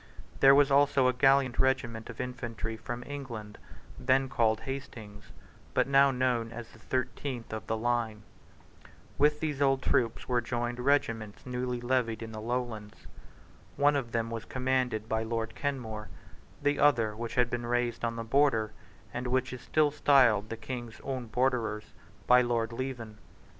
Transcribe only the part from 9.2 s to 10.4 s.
these old troops